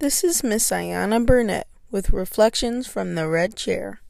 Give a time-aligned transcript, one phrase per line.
[0.00, 4.00] This is Miss Ayana Burnett with Reflections from the Red Chair.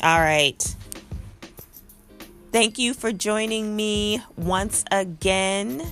[0.00, 0.76] All right.
[2.52, 5.82] Thank you for joining me once again.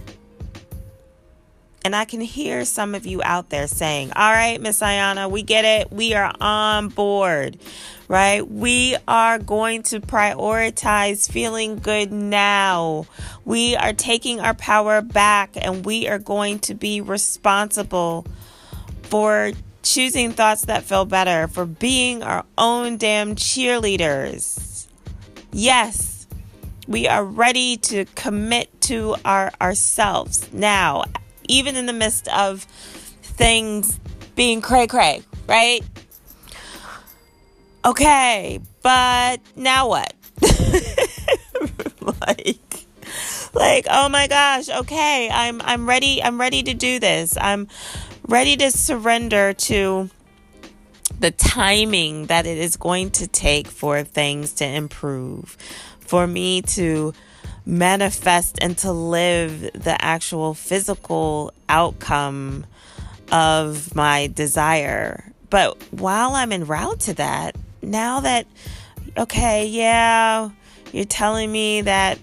[1.85, 5.43] And I can hear some of you out there saying, All right, Miss Ayana, we
[5.43, 5.93] get it.
[5.93, 7.59] We are on board,
[8.07, 8.49] right?
[8.49, 13.07] We are going to prioritize feeling good now.
[13.45, 18.27] We are taking our power back and we are going to be responsible
[19.03, 24.87] for choosing thoughts that feel better, for being our own damn cheerleaders.
[25.51, 26.27] Yes,
[26.87, 31.05] we are ready to commit to our ourselves now,
[31.49, 32.63] even in the midst of
[33.23, 33.99] things
[34.35, 35.81] being cray cray, right?
[37.85, 40.15] Okay, but now what?
[42.27, 42.87] like
[43.55, 47.69] like oh my gosh okay i'm i'm ready i'm ready to do this i'm
[48.27, 50.11] ready to surrender to
[51.23, 55.57] the timing that it is going to take for things to improve,
[56.01, 57.15] for me to
[57.65, 62.67] manifest and to live the actual physical outcome
[63.31, 65.33] of my desire.
[65.51, 68.47] But while I'm en route to that, now that,
[69.17, 70.51] okay, yeah,
[70.93, 72.19] you're telling me that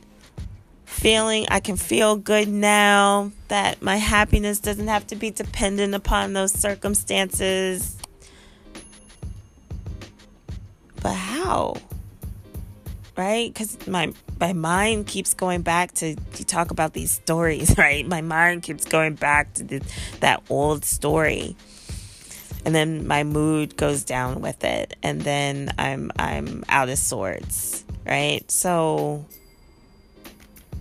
[0.85, 6.33] feeling I can feel good now, that my happiness doesn't have to be dependent upon
[6.33, 7.95] those circumstances.
[11.01, 11.75] But how?
[13.19, 13.53] Right?
[13.53, 18.07] Cuz my my mind keeps going back to you talk about these stories, right?
[18.07, 19.81] My mind keeps going back to the,
[20.21, 21.57] that old story.
[22.63, 27.83] And then my mood goes down with it and then I'm I'm out of sorts,
[28.05, 28.49] right?
[28.49, 29.25] So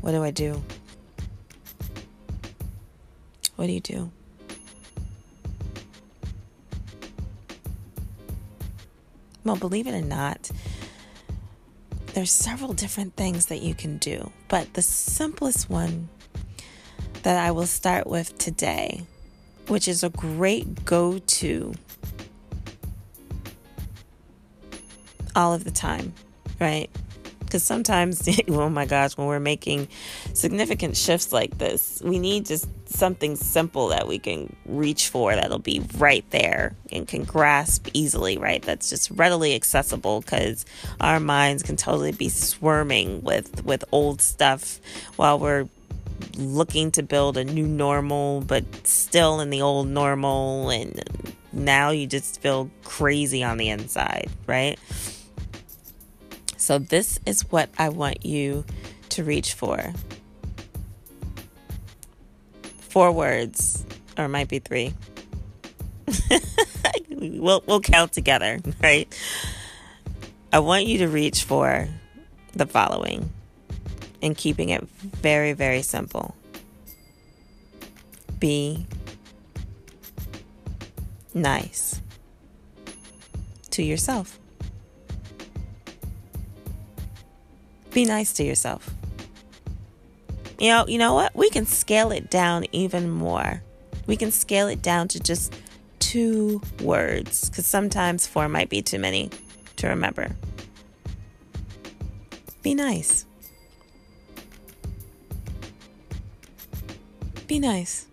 [0.01, 0.63] what do I do?
[3.57, 4.13] What do you do?
[9.43, 10.51] Well, believe it or not,
[12.19, 16.09] there's several different things that you can do, but the simplest one
[17.23, 19.07] that I will start with today,
[19.69, 21.73] which is a great go to
[25.37, 26.13] all of the time,
[26.61, 26.91] right?
[27.49, 29.89] Because sometimes, oh my gosh, when we're making
[30.35, 35.59] significant shifts like this, we need just something simple that we can reach for that'll
[35.59, 38.63] be right there and can grasp easily, right?
[38.63, 40.67] That's just readily accessible because
[41.01, 44.79] our minds can totally be swarming with, with old stuff
[45.17, 45.69] while we're
[46.37, 50.71] looking to build a new normal, but still in the old normal.
[50.71, 51.03] And
[51.53, 54.79] now you just feel crazy on the inside, right?
[56.69, 58.67] So, this is what I want you
[59.09, 59.95] to reach for.
[62.91, 63.87] Four words,
[64.19, 64.93] or it might be three.
[67.09, 69.09] we'll, we'll count together, right?
[70.53, 71.89] I want you to reach for
[72.53, 73.31] the following
[74.21, 76.37] and keeping it very, very simple.
[78.39, 78.87] Be
[81.33, 82.03] nice
[83.71, 84.39] to yourself.
[87.99, 88.95] Be nice to yourself.
[90.61, 91.35] You know, you know what?
[91.35, 93.61] We can scale it down even more.
[94.07, 95.53] We can scale it down to just
[95.99, 99.31] two words cuz sometimes four might be too many
[99.79, 100.37] to remember.
[102.63, 103.27] Be nice.
[107.49, 108.07] Be nice.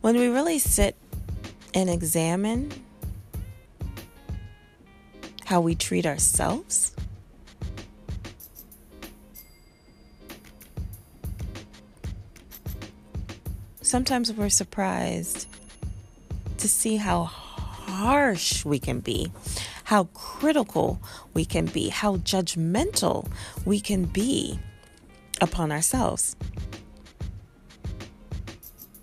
[0.00, 0.96] When we really sit
[1.74, 2.87] and examine
[5.48, 6.94] how we treat ourselves?
[13.80, 15.46] Sometimes we're surprised
[16.58, 19.32] to see how harsh we can be,
[19.84, 21.00] how critical
[21.32, 23.26] we can be, how judgmental
[23.64, 24.58] we can be
[25.40, 26.36] upon ourselves.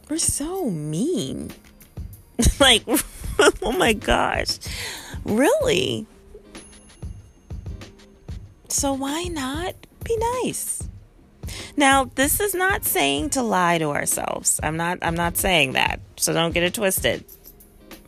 [0.07, 1.51] We're so mean.
[2.59, 2.83] like,
[3.63, 4.59] oh my gosh,
[5.24, 6.06] really?
[8.75, 9.74] So why not
[10.04, 10.86] be nice?
[11.77, 14.60] Now, this is not saying to lie to ourselves.
[14.62, 16.01] I'm not I'm not saying that.
[16.18, 17.24] So don't get it twisted.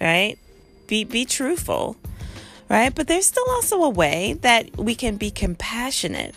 [0.01, 0.37] Right?
[0.87, 1.95] Be be truthful.
[2.67, 2.93] Right?
[2.93, 6.35] But there's still also a way that we can be compassionate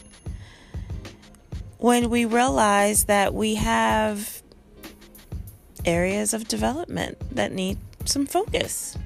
[1.79, 4.43] when we realize that we have
[5.85, 8.97] areas of development that need some focus.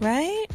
[0.00, 0.48] Right?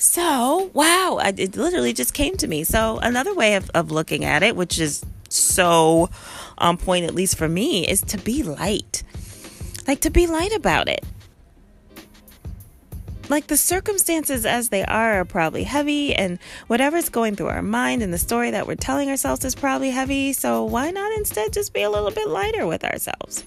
[0.00, 2.64] So, wow, I, it literally just came to me.
[2.64, 6.08] So, another way of, of looking at it, which is so
[6.56, 9.02] on point, at least for me, is to be light.
[9.86, 11.04] Like, to be light about it.
[13.28, 18.02] Like, the circumstances as they are are probably heavy, and whatever's going through our mind
[18.02, 20.32] and the story that we're telling ourselves is probably heavy.
[20.32, 23.44] So, why not instead just be a little bit lighter with ourselves?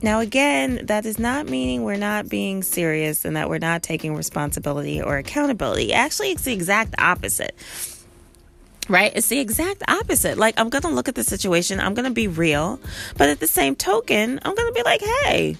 [0.00, 4.14] Now, again, that is not meaning we're not being serious and that we're not taking
[4.14, 5.92] responsibility or accountability.
[5.92, 7.54] Actually, it's the exact opposite.
[8.88, 9.12] Right?
[9.14, 10.38] It's the exact opposite.
[10.38, 12.80] Like, I'm going to look at the situation, I'm going to be real,
[13.16, 15.56] but at the same token, I'm going to be like, hey,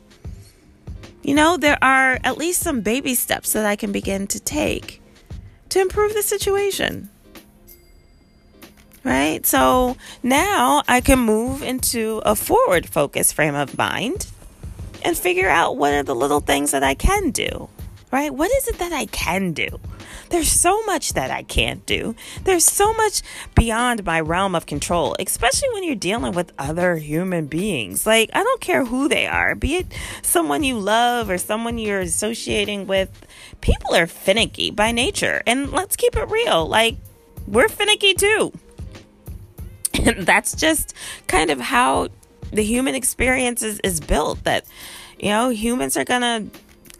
[1.22, 5.02] you know, there are at least some baby steps that I can begin to take
[5.68, 7.10] to improve the situation
[9.04, 9.44] right?
[9.46, 14.26] So now I can move into a forward focus frame of mind
[15.04, 17.68] and figure out what are the little things that I can do,
[18.10, 18.32] right?
[18.32, 19.80] What is it that I can do?
[20.30, 22.14] There's so much that I can't do.
[22.44, 23.22] There's so much
[23.54, 28.06] beyond my realm of control, especially when you're dealing with other human beings.
[28.06, 29.86] Like, I don't care who they are, be it
[30.22, 33.26] someone you love or someone you're associating with.
[33.60, 35.42] People are finicky by nature.
[35.46, 36.66] And let's keep it real.
[36.66, 36.96] Like,
[37.46, 38.52] we're finicky too.
[40.08, 40.94] And that's just
[41.26, 42.08] kind of how
[42.52, 44.64] the human experience is, is built that,
[45.18, 46.46] you know, humans are to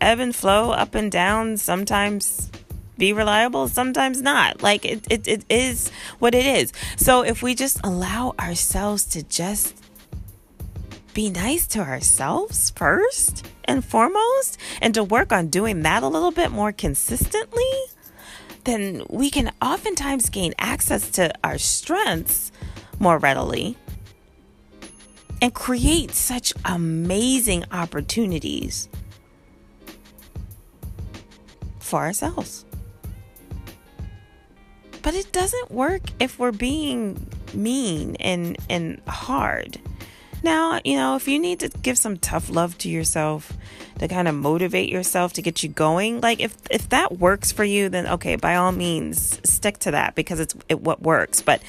[0.00, 2.50] ebb and flow up and down, sometimes
[2.98, 4.62] be reliable, sometimes not.
[4.62, 6.72] Like it, it, it is what it is.
[6.96, 9.76] So if we just allow ourselves to just
[11.14, 16.30] be nice to ourselves first and foremost, and to work on doing that a little
[16.30, 17.70] bit more consistently,
[18.64, 22.50] then we can oftentimes gain access to our strengths
[22.98, 23.76] more readily
[25.40, 28.88] and create such amazing opportunities
[31.78, 32.64] for ourselves.
[35.02, 39.78] But it doesn't work if we're being mean and, and hard.
[40.42, 43.52] Now, you know, if you need to give some tough love to yourself
[43.98, 47.64] to kind of motivate yourself to get you going, like if if that works for
[47.64, 51.42] you, then okay, by all means, stick to that because it's it, what works.
[51.42, 51.60] But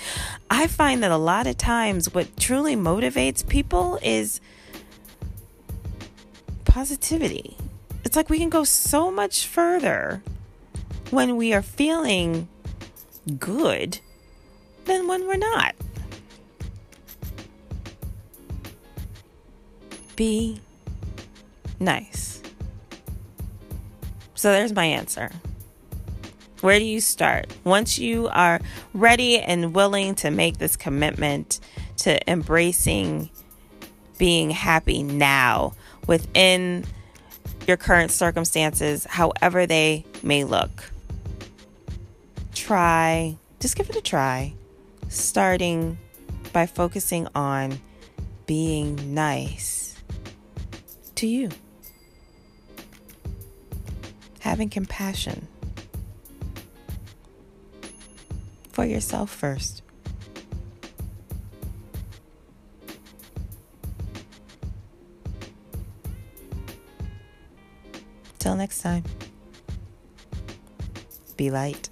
[0.49, 4.39] I find that a lot of times what truly motivates people is
[6.65, 7.57] positivity.
[8.05, 10.21] It's like we can go so much further
[11.09, 12.47] when we are feeling
[13.39, 13.99] good
[14.85, 15.75] than when we're not.
[20.19, 20.59] Be
[21.79, 22.41] nice.
[24.35, 25.31] So there's my answer.
[26.59, 27.47] Where do you start?
[27.63, 28.59] Once you are
[28.93, 31.61] ready and willing to make this commitment
[31.99, 33.29] to embracing
[34.17, 35.71] being happy now
[36.05, 36.83] within
[37.65, 40.91] your current circumstances, however they may look,
[42.53, 44.53] try, just give it a try,
[45.07, 45.97] starting
[46.51, 47.79] by focusing on
[48.45, 49.88] being nice
[51.19, 51.49] to you.
[54.39, 55.49] Having compassion
[58.71, 59.81] for yourself first.
[68.37, 69.03] Till next time,
[71.35, 71.89] be light.